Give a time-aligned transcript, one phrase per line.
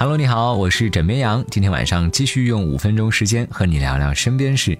[0.00, 1.44] Hello，你好，我是枕边羊。
[1.50, 4.78] 今天晚上继续用五分钟时间和你聊聊身边事。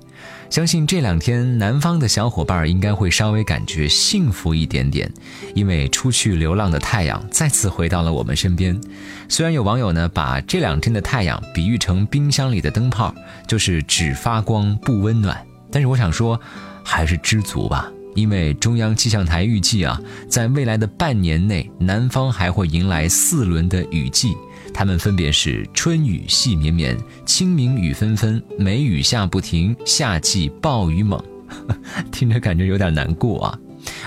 [0.49, 5.13] 相信这两天南方的小伙伴应该会稍微感觉幸福一点点，
[5.57, 8.81] 因为出去流浪的太阳再次回到了我们身边。
[9.29, 13.13] 虽然有网友呢把这两天的太阳比喻成冰箱里的灯泡，
[13.45, 15.37] 就是只发光不温暖，
[15.73, 16.41] 但是我想说，
[16.85, 17.91] 还是知足吧。
[18.15, 24.37] 因为中央气象台预计啊，在未来的半年内，南方还会迎来四轮的雨季。
[24.79, 26.97] 它们分别是春雨细绵绵、
[27.27, 31.21] 清明雨纷纷、梅雨下不停、夏季暴雨猛，
[32.13, 33.59] 听着感觉有点难过啊。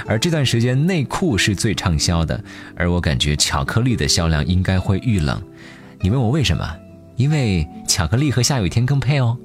[0.05, 2.41] 而这段时间内裤是最畅销的，
[2.73, 5.43] 而我感觉巧克力的销量应该会遇冷。
[5.99, 6.65] 你问我为什么？
[7.17, 9.38] 因为巧克力和下雨天更配哦。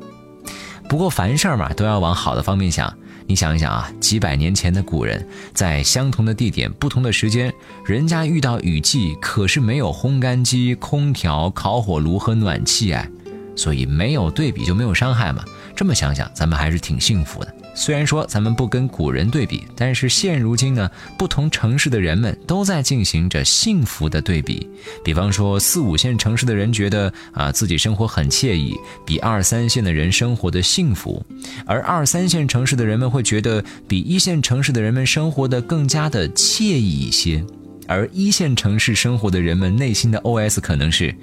[0.89, 2.97] 不过凡事嘛，都要往好的方面想。
[3.29, 7.53] 你想一想啊，几百年前的古人，在相同的地点、不同的时间，
[7.85, 13.11] 人家遇到雨季可是没有烘干机、空调、烤火炉和暖气哎，
[13.57, 15.45] 所以没有对比就没有伤害嘛。
[15.75, 17.55] 这么想想，咱们还是挺幸福的。
[17.79, 24.67] 虽然说咱们不跟古人对比，但是现如今呢，不同城市的人们都在进行着幸福的对比。
[25.05, 31.23] 比方说，四五线城市的人觉得啊自己生活很惬意，比二三线的人生活的幸福；
[31.67, 37.45] 而二三线城市的人们会觉得比一线城市的人们生活的更加的惬意一些。
[37.87, 41.15] 而一线城市生活的人们内心的 OS 可能是：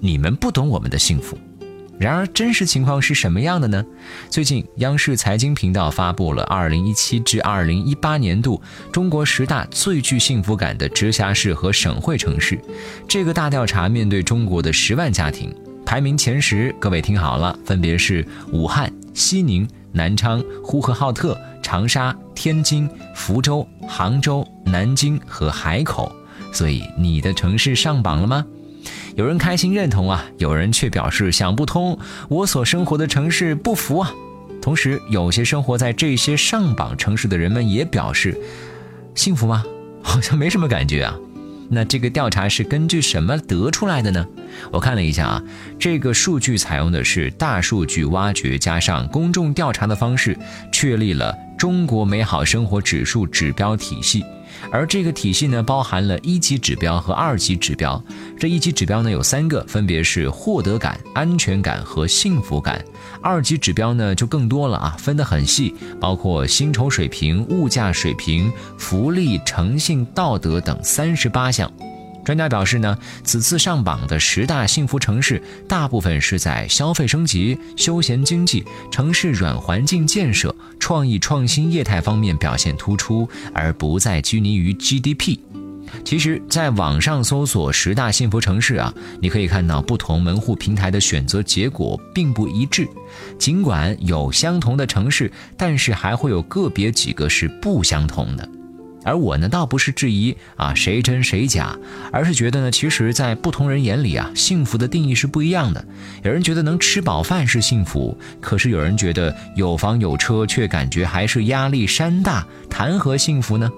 [0.00, 1.38] 你们不懂我们的幸福。
[2.00, 3.84] 然而，真实情况是什么样的呢？
[4.30, 8.58] 最近，央视财经频道发布了2017至2018年度
[8.90, 12.58] 中国十大最具幸福感的直辖市和省会城市。
[13.06, 26.10] 这个大调查面对中国的十万家庭，排名前十，各位听好了，分别是武汉、西宁、南昌、呼和浩特、长沙、天津、福州、杭州、南京和海口。
[26.50, 28.42] 所以，你的城市上榜了吗？
[29.16, 34.12] 有人开心认同啊，有人却表示想不通，我所生活的城市不服啊。
[34.62, 38.38] 同时，有些生活在这些上榜城市的人们也表示，
[39.14, 39.64] 幸福吗？
[40.02, 41.16] 好像没什么感觉啊。
[41.72, 44.26] 那这个调查是根据什么得出来的呢？
[44.72, 45.42] 我看了一下啊，
[45.78, 50.36] 这个数据采用的是大数据挖掘加上公众调查的方式，
[50.72, 54.24] 确立了中国美好生活指数指标体系。
[54.70, 58.02] 而这个体系呢，包含了一级指标和二级指标。
[58.40, 62.82] 这一级指标呢有三个，分别是获得感、安全感和幸福感。
[63.20, 71.70] 二级指标呢就更多了啊，分得很细，包括薪酬水平、物价水平、福利、诚信、道德等三十八项。
[72.24, 85.38] 专家表示呢，此次上榜的十大幸福城市，大部分是在消费升级、休闲经济、城市软环境建设、创意创新业态方面表现突出，而不再拘泥于 GDP。
[86.04, 92.88] 其实，在网上搜索十大幸福城市啊，你可以看到不同门户平台的选择结果并不一致。
[93.38, 98.48] 尽管有相同的城市，但是还会有个别几个是不相同的。
[99.02, 101.74] 而我呢，倒不是质疑啊谁真谁假，
[102.12, 105.82] 而是觉得呢，其实，在不同人眼里啊，幸福的定义是不一样的。
[106.22, 113.70] 有人觉得能吃饱饭是幸福，可是有人觉得有房有车却感觉还是压力山大，谈何幸福呢？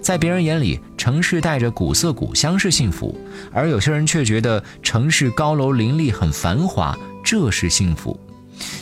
[0.00, 3.18] 在别人眼里，城市带着古色古香是幸福，
[3.52, 8.18] 而有些人却觉得城市高楼林立很繁华，这是幸福。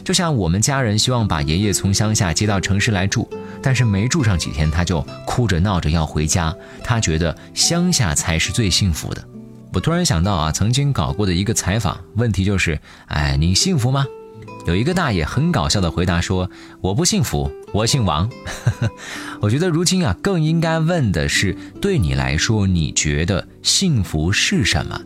[0.05, 3.29] 就像我们家人希望把爷爷从乡下接到城市来住。
[3.65, 6.53] 但是没住上几天，他就哭着闹着要回家。
[6.83, 9.25] 他觉得乡下才是最幸福的。
[9.73, 14.05] 我突然想到啊，曾经搞过的一个采访，问题就是：哎，你幸福吗？
[14.65, 16.49] 有一个大爷很搞笑的回答说
[16.81, 18.31] ：“我不幸福，我姓王。
[19.43, 25.00] ”我觉得如今啊，更应该问的是：对你来说，你觉得幸福是什么？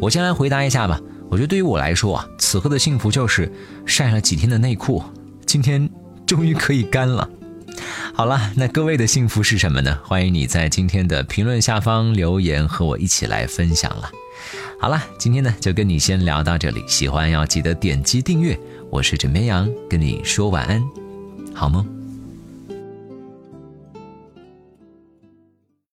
[0.00, 1.00] 我先来回答一下吧。
[1.30, 3.50] 我觉得对于我来说啊，此刻的幸福就是
[3.86, 5.02] 晒了几天的内裤，
[5.46, 5.88] 今天
[6.26, 7.28] 终于可以干了。
[8.12, 9.98] 好了，那各位的幸福是什么呢？
[10.04, 14.10] 欢迎你在今天的评论下方留言，和我一起来分享了。
[14.78, 18.58] 好了，今天呢就跟你先聊到这里，喜欢要记得点击订阅。
[18.90, 20.82] 我是枕边羊，跟你说晚安，
[21.54, 21.99] 好梦。